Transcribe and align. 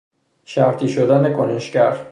شرطی 0.45 0.87
شدن 0.87 1.33
کنشگر 1.33 2.05